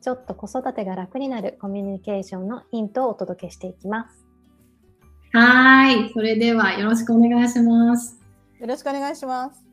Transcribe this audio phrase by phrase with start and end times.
[0.00, 4.24] ちょっと子育てが楽になるコミュニケーションのヒントをお届けしていきます。
[5.32, 6.10] はい。
[6.12, 8.18] それではよろしくお願いします。
[8.60, 9.64] よろしくお願いします。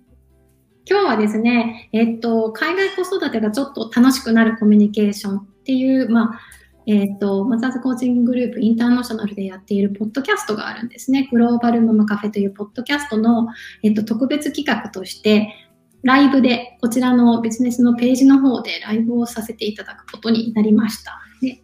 [0.88, 6.40] 今日はですね、えっと、海外子育てがちょっと楽しくなるコミュニケーションっていう、まあ、
[6.88, 11.28] えっと、マザーズコーチンググループインターナショナルでやっているポッドキャストがあるんですね。
[11.32, 13.48] グローバルママカフェというポッドキャストの、
[13.82, 15.54] えっと、特別企画として、
[16.06, 21.20] ライブで、こちらのビジネスのページの方でライブをさせていただくことになりました。
[21.42, 21.64] で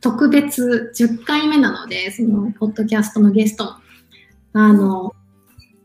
[0.00, 3.76] 特別10回目なので、そのポッドキャストのゲスト、
[4.54, 5.14] あの、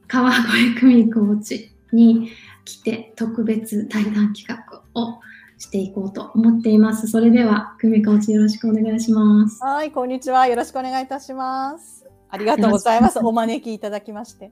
[0.07, 2.31] 川越久美コーチに
[2.65, 5.19] 来て特別対談企画を
[5.59, 7.07] していこうと思っています。
[7.07, 9.63] それでは、久美コーチよろしくお願いします。
[9.63, 10.47] はい、こんにちは。
[10.47, 12.09] よろしくお願いいたします。
[12.31, 13.19] ありがとうございます。
[13.19, 14.51] お招きいただきまして。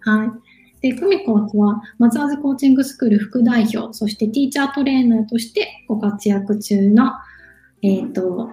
[0.00, 0.55] はい。
[0.90, 7.12] で、久美コーチは、マザーズコーチングスクール副代表、そしてティーチャートレーナーとしてご活躍中の、
[7.82, 8.50] えっ、ー、と、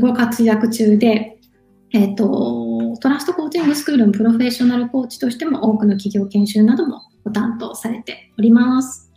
[0.00, 1.38] ご活躍中で、
[1.92, 9.10] えっ、ー、と、トラストコーチングスクールのプロフェッショナルコーチとしても多くの企業研修などもご担当されております。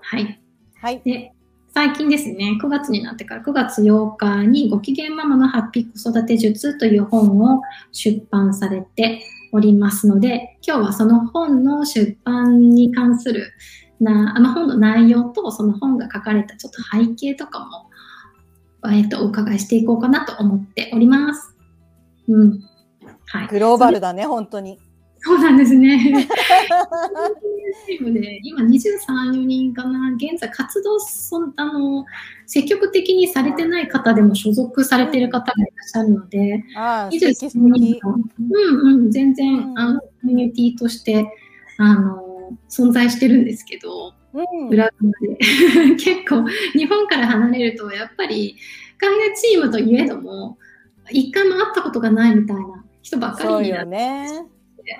[0.00, 0.40] はい。
[0.80, 1.00] はい。
[1.04, 1.32] で、
[1.72, 7.62] 最近ですね、9月になってから9月8日にご機嫌ママのハッピー子育て術という本を
[7.92, 13.52] 出版されておりますので、今日はその本の出版に関する
[14.00, 17.60] な、あの本の内容とその本が書かれたちょっと背景とか
[18.84, 21.54] も、えっ、と、お伺いしていこうかなと思っております。
[22.28, 22.60] うん。
[23.26, 23.48] はい。
[23.48, 24.78] グローバルだね、本当に。
[25.22, 26.26] そうなんですね。
[27.98, 32.06] で 今23、4人かな、現在活動そあの
[32.46, 38.88] 積極的にされてない方でも所属されてる方がいらっしゃるので、23人う。
[38.88, 41.26] んうん、全然、うん、あのコミュニティとして
[41.76, 45.36] あの存在してるんですけど、うん、裏側で。
[45.96, 48.56] 結構日本から離れるとやっぱり
[48.98, 50.56] 海外チームといえども
[51.10, 54.46] 一回も会ったことがないみたいな人ばっかりになって、ね、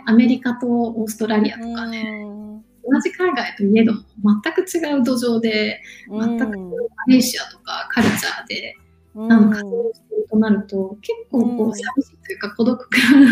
[0.07, 2.27] アメリカとオーストラリアとかね、
[2.91, 4.01] 同じ海外といえども
[4.43, 6.75] 全く違う土壌で全くマ
[7.09, 8.77] レーシアとかカルチャーで、
[9.15, 13.31] うん、あの活動してるとなると結構こう寂しいというか孤独感が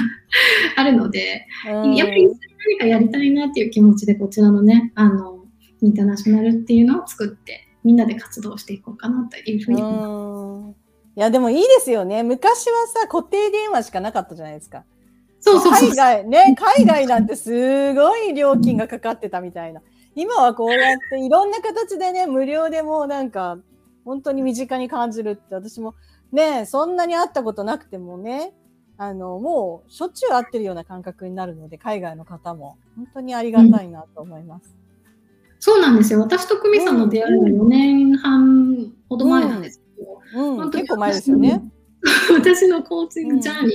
[0.77, 5.45] あるので、うん、やっぱり何かやりたいなっていう気持ちでこちらのねあの
[5.81, 10.89] インターナショナルっていうのを作ってみんなで活動していこうかなというふうに思います。
[11.17, 12.23] いやでもいいですよね。
[12.23, 14.85] 昔はさ固定電話しかなかったじゃないですか。
[15.41, 19.81] そうそう海外ね、海外なんてすごい料金がかかってたみたいな。
[20.15, 23.59] 今はこうやっていろんな形でね、無料でもなんか、
[24.05, 25.95] 本当に身近に感じるって私も
[26.33, 28.53] ね、そんなに会ったことなくてもね、
[28.97, 34.67] あの、もうしょっちゅう会ってるような感覚になるので、海外の方も本当にありがたいなと思います。
[34.67, 34.73] うん、
[35.61, 36.21] そうなんですよ。
[36.21, 41.63] 私と久美さんの出会いは4年半ほど前なんですけど、うんうん、結構前ですよね。
[42.33, 43.71] 私のコーチングジャーニー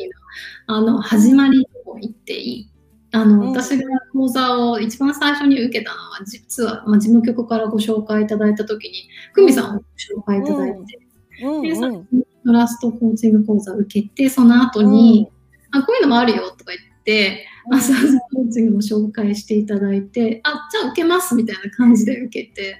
[0.67, 2.69] の,、あの始まりを言っていい？
[3.11, 9.85] あの、私が講座を一番最初に受けたのは、実は、まあ、事務局からご紹介いただいたときに、久美さんをご
[10.19, 10.99] 紹介いただいて、
[11.43, 15.29] うん、で、さっきトラストコーチング講座を受けて、その後に、
[15.73, 22.77] うん、あ、こういうのもあるよとか言って、アサーズコーチングも紹介していただいて、あ、じゃあ受けますみたいな感じで受けて、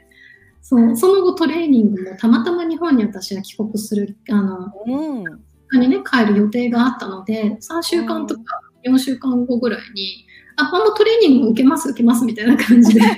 [0.63, 0.97] そう。
[0.97, 10.25] その後トレーニングもたまたま日本に私は帰国するあの、うん、にね帰る予定があったので3週間とか4週間後ぐらいに、
[10.56, 13.01] あもうトレーニング受けます受けますみたいな感じで。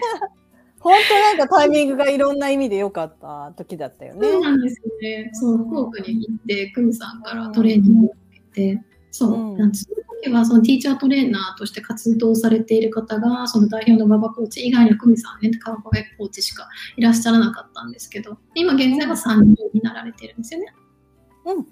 [0.79, 4.27] 本当なんかタイミングがいろんな意味で良かった時だったよね。
[4.31, 5.29] そうなんですね。
[5.33, 16.67] そう、福岡に行って、久美さんからトレーニングを受けて、そう、うん、その時はそのティーチャートレーナーとして活動されている方が、その代表の馬場コーチ以外には久美さんね、川越コーチしか
[16.97, 20.67] いらっしゃらなかったんですけど、今現在は3人になられてるんですよね。
[21.45, 21.65] うん、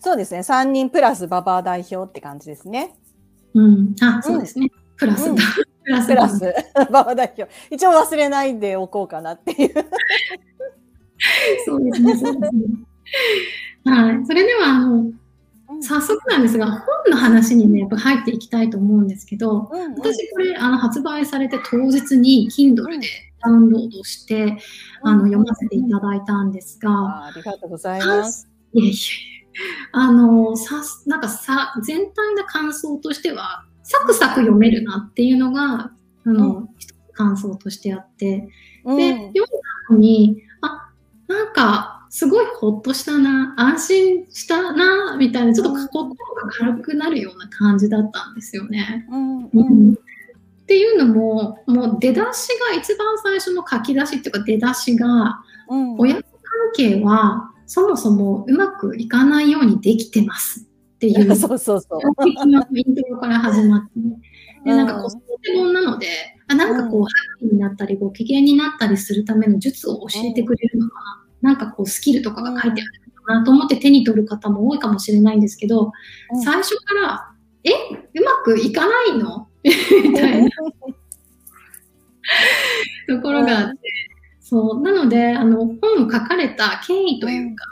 [0.00, 0.40] そうですね。
[0.40, 2.94] 3人プラス馬場代表って感じですね。
[3.54, 4.68] うん、あ、そうですね。
[4.96, 5.42] プラス、うん、プ
[5.90, 6.06] ラス。
[6.06, 6.54] プラス、
[6.88, 7.50] 馬場代表。
[7.70, 9.74] 一応忘れないでおこうかなっていう。
[11.64, 12.64] そうですね、そうですね。
[13.84, 14.26] はい。
[14.26, 15.12] それでは、あの、
[15.84, 23.06] 早速なんですが、本の話にね、やっぱ入っていきたいと思うんですけど、うんうん、私これ、あの、発売されて当日に Kindle で
[23.42, 28.48] ダウンロードして、うん、あの、読ませていただいたんですが、ありがとうございます。
[28.72, 28.94] いえいえ。
[29.92, 35.92] あの、さ、なんかさ、全体の感想としては、サクサク読めるなっていうのが、
[36.24, 36.68] あの、うん、
[37.12, 38.48] 感想としてあって、
[38.84, 39.46] うん、で、読んだ
[39.90, 40.90] 後に、あ、
[41.28, 46.16] なんか、すごいほっとしたな、安心したな、みたいな、ちょっと心が
[46.48, 49.04] 軽くなるような感じだったんですよね。
[49.10, 49.94] うん、うん。
[49.94, 49.96] っ
[50.64, 55.40] ていうのも、もう出だしが一番最初の書き出しっていうか出だしが、
[55.98, 56.30] 親子関
[56.76, 62.24] 係はそもそもうまくいかないようにできてますっていう、 そうそうそう。
[62.24, 63.90] 的なイントロから始まって、
[64.64, 66.06] で、なんか子育て本なので、
[66.46, 67.08] あなんかこう、ハ
[67.38, 71.23] ッピーになったり、ご機嫌になったりするための術を教えてくれるのかな。
[71.44, 75.92] なんかこう、スキルとかが書いてあるのかなと思って手に取る方も多いかもしれないんですけど、
[76.42, 77.30] 最初から、
[77.64, 79.48] えうまくいかないの？
[79.62, 80.50] みたいな。
[83.06, 83.78] ところがあって、
[84.40, 87.66] そう、なので、あの、本を書かれた経緯というか、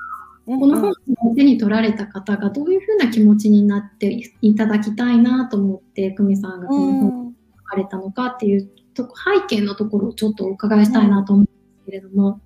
[0.46, 0.94] うん、この本を
[1.34, 12.40] 手に取られた方がどういうふうな気持ちになっていただきたいなと思って、久美さんがこの本を書かれたのかっていうと、背景のところをちょっとお伺いしたいなと思うんですけれども。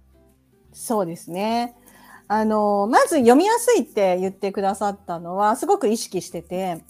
[0.76, 1.74] そうですね。
[2.28, 6.84] あの、まず読みやすいって言ってくださったのは、すごく意識してて、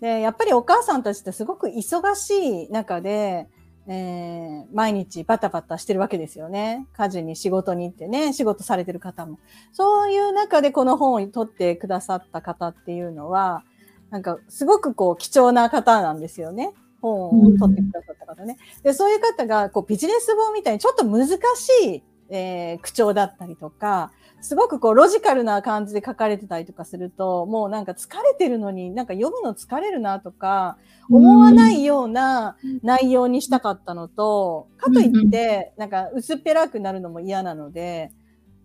[0.00, 3.48] で、やっぱりお母さんたちってすごく忙しい中で、
[3.86, 6.86] えー、毎日バタバタしてるわけですよね。
[6.92, 9.38] 家事に仕事に行ってね、仕事されてる方も。
[9.72, 13.64] そういう中でこの本を取ってくださった方っていうのは、
[14.10, 16.74] なんかすごくこう貴重な方なんですよね。
[17.00, 18.58] 本を取ってくださった方ね。
[18.82, 21.38] で、そういう方がこうビジネス本みたいにちょっと難し
[21.84, 30.76] い、えー、口調だったりとか、すごくこうロジカルな感じで書かれてたりとかすると、もうなんか疲れてるのになんか読むの疲れるなとか、
[31.10, 38.12] 思わないような内容にしたかったのと、かといって、なんか薄っぺらくなるのも嫌なので、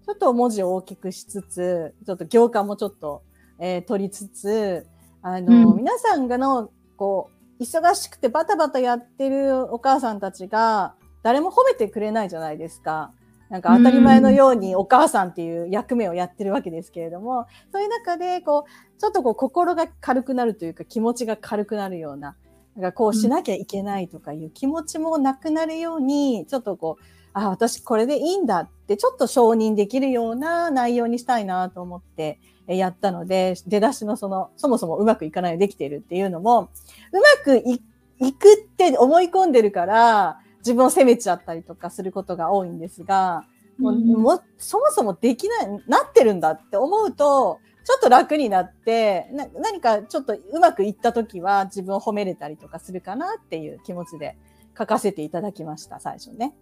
[0.06, 3.24] ちょっと文字を大きくしつつ、ちょっと行間もちょっと、
[3.60, 4.88] えー、取りつつ、
[5.22, 7.30] あの、うん、皆さんがの、こ
[7.60, 13.14] う、忙しくてバタバタやってるお母さんたちが、誰も褒めてくれないじゃないですか。
[13.50, 22.36] なんか当たり前のようにお母さんっていう役目をやってるわけですけれども、そういう中で、こう、ちょっとこう心が軽くなるというか気持ちが軽くなるような、
[22.76, 27.04] なんかこうしなきゃいけないとかいう気持ちもなくなるように、ちょっとこう、
[27.34, 36.70] あ、私これでいいんだってちょっと承認できるような内容にしたいなと思ってやったので、出だしのその、そもそもうまくいかないできてるっていうのも、
[37.12, 43.46] うまくいくって思い込んでるから、自分を責めちゃったりとかすることが多いんですが、
[43.78, 54.38] もうもそもそもできない、なってるんだって思うと、ちょっと楽になってな、何かちょっとうまくいった時は自分を褒めれたりとかするかなっていう気持ちで
[54.78, 56.54] 書かせていただきました、最初ね。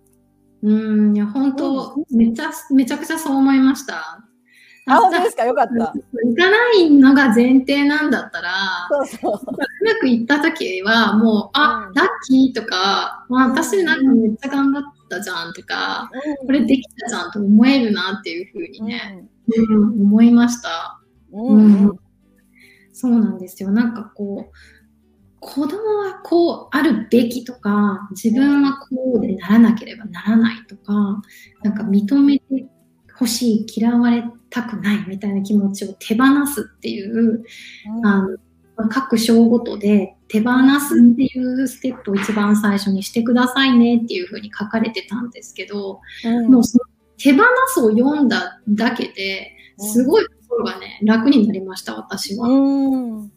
[0.63, 0.71] う
[1.11, 4.23] ん、いや、本当、うん、めちゃ、めちゃくちゃそう思いました。
[4.87, 5.45] あ、本当ですか？
[5.45, 5.73] よかった。
[5.73, 8.51] 行かないのが前提なんだったら、
[8.89, 9.33] そうそう。
[9.33, 19.25] うまくいった時は、もう、あ、うん、ラッキーとか、まあ、私なんかめっちゃ頑張ったじゃんとか、うん、これできたじゃんと思えるなっていうふうにね、
[19.69, 21.01] うん、思いました。
[21.33, 21.97] うん。
[22.93, 23.71] そうなんですよ。
[23.71, 24.55] なんかこう、
[25.39, 31.21] 子供はこうあるべきとか、自分はこうでならなければならないとか、
[31.63, 32.67] なんか認めて
[33.19, 37.43] ほしい、嫌われたくないみたいな気持ちを手放すっていう、
[37.97, 38.27] うん、あ
[38.77, 46.83] の各章ごとで手放すっていうステップを一番最初にしてくださいねっていうふうに書かれてたんですけど、うん、もうその
[47.17, 52.47] 手放すを読んだだけですごい心がね、楽になりました、私は。
[52.47, 53.31] うん、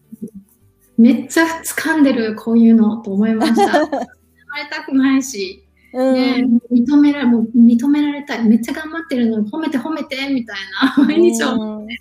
[0.97, 3.81] めっちゃ掴んでる、こういうのと思いました。
[4.61, 8.45] れたくないし、ね、認められ、もう認められたい。
[8.45, 9.41] めっちゃ頑張ってるの。
[9.41, 10.57] に褒めて褒めて、みたい
[10.97, 11.99] な、毎日思って、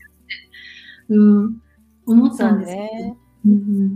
[1.09, 1.61] うん、
[2.05, 3.17] 思ったんですね。
[3.45, 3.89] うん、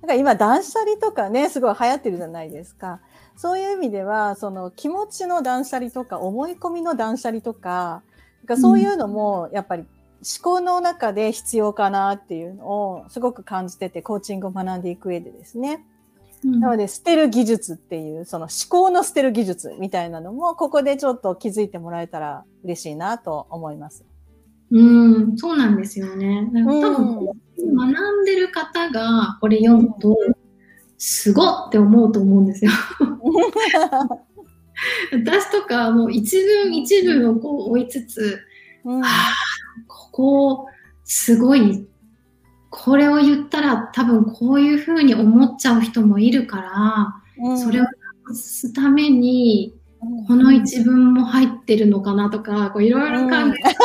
[0.00, 3.00] なんか今、断捨離とかね、すごい流行ってるじゃないですか。
[3.36, 8.02] そういう意味では、その気持ちの断捨離とか、思い込みの断捨離とか、
[8.46, 15.84] かそういうのも、やっぱり思考の中で必要かなっていうのをすごく感じてて、コーチングを学んでいく上でですね。
[16.44, 24.04] なので、捨てる技術っていう、その思考の捨てる技術みたいなのも、ここでちょっと気づいてもらえたら嬉しいなと思います。
[24.70, 26.50] うん、そうなんですよね。
[26.52, 30.16] 多分、学んでる方がこれ読むと、
[30.98, 32.70] すごって思うと思うんですよ。
[35.12, 38.40] 私とかもう一文一文をこう追いつつ、
[38.84, 39.32] うん、ああ、
[39.86, 40.66] ここ
[41.04, 41.86] すごい
[42.76, 49.74] これを言ったら多分こういうふうに思っちゃう人もいるから、うん、それをなすために、
[50.26, 53.78] この一文も入ってるのかなとか、いろいろ考えて、 知らない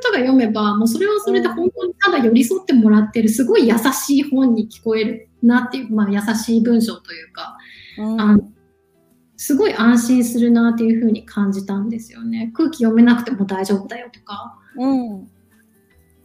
[0.00, 7.58] 人が読めば、もうそれはそれで本当にただ寄り添ってもらってる、すごい優しい本に聞こえるなっていう、まあ優しい文章というか、
[7.98, 8.52] うん、あの
[9.36, 12.52] すごい安心するなっていうふうに感じたんですよね。
[12.54, 15.28] 空気読めなくても大丈夫だよとか、うん、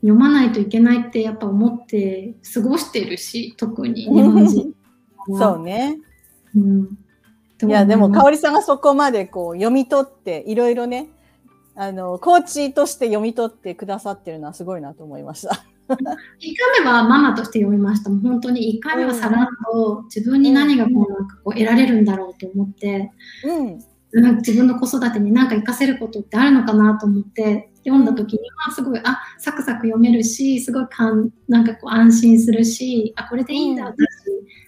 [0.01, 4.73] 読まないといけないってやっぱ思って過ごしてるし、特に 日本人。
[5.29, 5.97] そうね。
[6.55, 6.97] うん、
[7.63, 11.09] いや、でも、かおりさんがそこまでこう読み取って、いろいろね、
[11.75, 15.65] あの、コーチとして読み取ってくださってるのはすごいなと思いました。
[15.89, 18.09] 1回目はママとして読みました。
[18.09, 23.11] 本当に1回目はさらっと自分に何がこうなんかこう得られるんだろうと思って、
[23.45, 23.79] うん、
[24.13, 33.97] 自分の子育てに何か活かせることってあるのかなと思って読んだ時にはすごいあサクサク読めるしすごいかんなんかこう安心するしあこれでいいんだ私、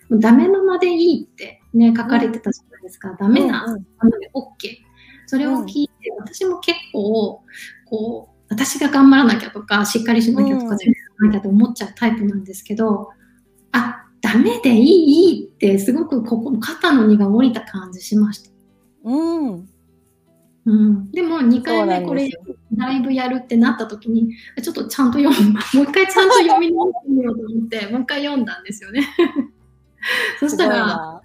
[0.10, 3.66] うん、ダメママでいいってね書かれてたじゃないですか、ダメな
[3.98, 4.90] ママで OK
[5.28, 7.44] それを聞いて、私も結構
[7.86, 13.10] こう私が頑張らなきゃとかしっかりしなきゃとか、全なきゃと思っちゃうタイプなんですけど、
[13.72, 18.50] あ、ダメでいいってすごくここ肩の荷が下りた感じしました。
[19.04, 19.70] うん。
[20.66, 22.30] うん、でも2回目これ
[22.76, 25.54] ライブやるってなった時にちょっとちゃんと読む。
[25.54, 29.08] もう一回ちゃんと読み直してみようと思ってもう一回読んだんですよね。
[30.40, 31.22] そしたら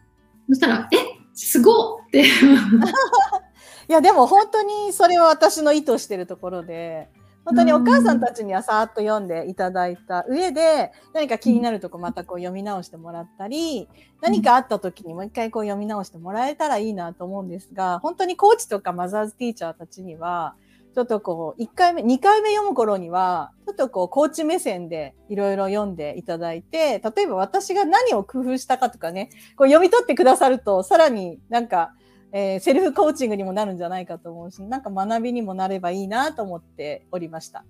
[0.49, 0.97] そしたらえ？
[1.35, 2.25] すごって。
[3.87, 7.11] いやでも本当にそれは私の意図してるところで
[7.45, 13.89] 本当にお母さんたちにはさーっと読んでいただいた上で、何か気になるとこまたこう読み直してもらったり、
[14.23, 20.55] 何かあった時にもう一回こう読み直してもらえたらいいなと思うんですが、本当にコーチとかマザーズティーチャーたちには、
[20.95, 31.93] ちょっとこう、1回目、2回目読む頃には、ちょっとこう、コーチ目線でいろいろ読んでいただいて、例えば私が何を工夫したかとかね、こう読み取ってくださると、さらになんか、
[32.37, 37.65] えー、セルフコーチングにもなるんじゃないかと思うし、なんか学びにもなればいいなと思っておりました。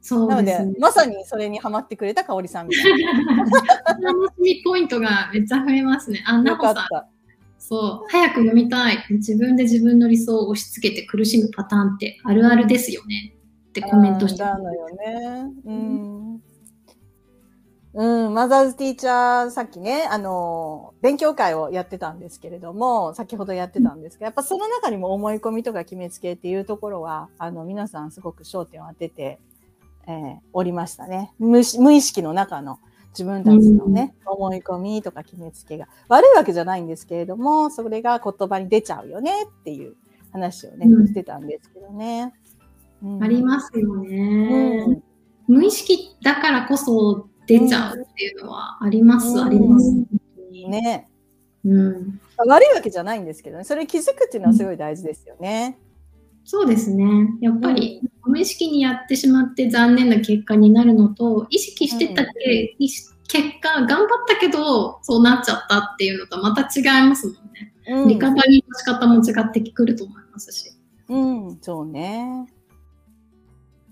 [0.00, 3.36] そうなので、まさにそれにはまってくれた香織さんみたいな。
[3.36, 6.24] 楽しみポイントがめっちゃ増えますね。
[6.26, 6.86] あ、なかさん。
[7.60, 8.98] そう、早く読みたい。
[9.08, 13.36] 自分で自分の理想を押し付けて苦しむパターンってあるあるですよね。
[13.68, 15.46] ってコメントしてたのよね。
[15.64, 16.11] うん。
[17.94, 29.38] うん、マザーズティーチャー、さっきね、あの、勉強会をやってたんですけれども、先ほどやってたんですが、やっぱその中にも思い込みとか決めつけっていうところは、あの、皆さんすごく焦点を当てて、
[30.06, 31.62] えー、おりましたね無。
[31.78, 32.80] 無意識の中の
[33.10, 39.94] 自分たちのね、うん、思い込みとか決めつけが悪いわけじゃないんですけれども、それが言葉に出ちゃうよねっていう
[40.32, 42.32] 話をね、うん、してたんですけどね。
[43.02, 45.02] うん、ありますよね。
[45.46, 47.28] 無意識だからこそ
[47.58, 49.92] 出ちゃうっていうのはあります、うん、あります。
[50.68, 51.08] ね。
[51.64, 55.78] うん、悪いわけじゃないんですけどね、それに気づくっていうのはすごい大事ですよね。
[56.44, 57.04] そうですね。
[57.40, 63.10] やっぱり、無意識にやってしまって残念な結果になるのと、意識してたけ、うん、結
[63.60, 67.74] 果、頑張ったけど、そうなっちゃったっていうのとまた違いますもんね。
[67.86, 70.72] うん、リカバリーの仕方も違ってくると思いますし。
[71.08, 71.16] う
[71.52, 72.46] ん、そうね。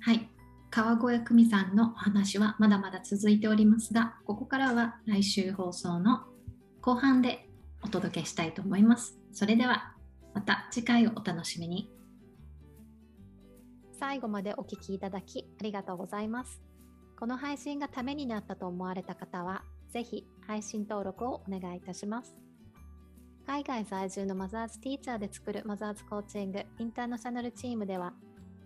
[0.00, 0.29] はい。
[0.70, 6.20] 川越久美さんのお話はまだまだ続いておりますが、ここからは来週放送の
[6.80, 7.50] 後半で
[7.82, 9.18] お届けしたいと思います。
[9.32, 9.96] それでは
[10.32, 11.90] また次回をお楽しみに。
[13.98, 16.62] 最後までお聴きいただきありがとうございます。
[17.18, 22.36] この配信がためになったと思われた方は、ぜひ配信登録をお願いいたします。
[23.44, 28.12] 海外在住のマザーズティーチャーで作るマザーズコーチングインターナショナルチームでは、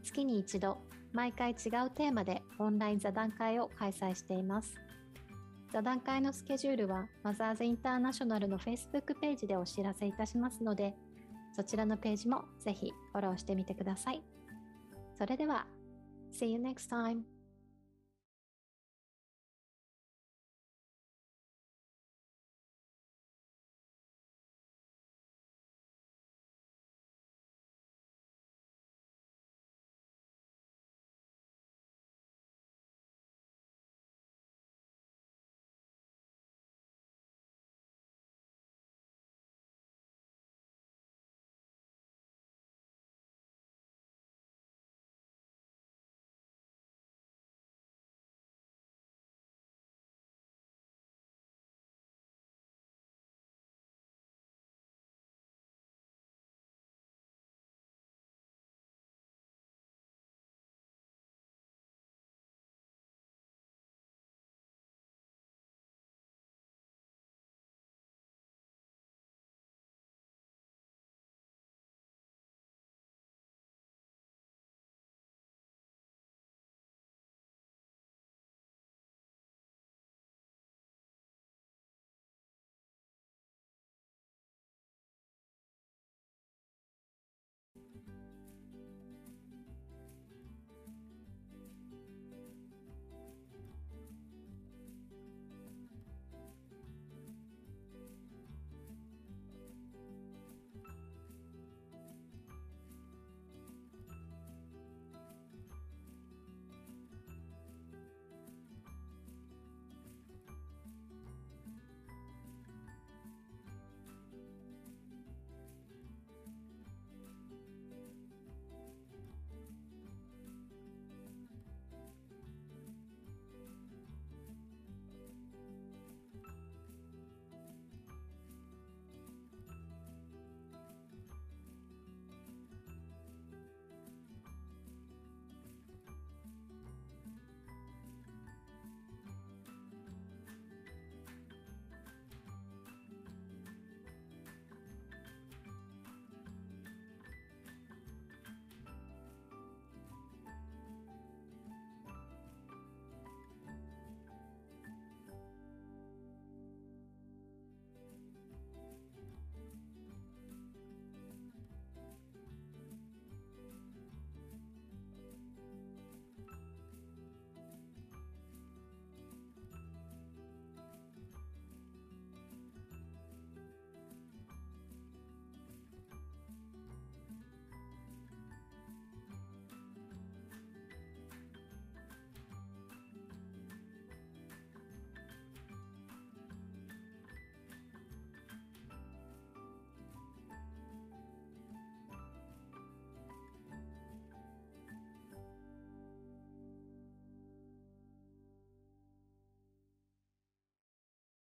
[0.03, 0.83] 月に一度
[1.15, 1.57] 毎回違う
[1.91, 4.75] テーマでオンライン座談会を開催しています。
[5.73, 10.95] 座談会のスケジュールはマザーズインターナショナルの Facebook ページでお知らせいたしますので、
[11.53, 14.23] そちらのページもぜひフォローしてみてください。
[15.17, 15.67] それでは、
[16.33, 17.34] See you next time!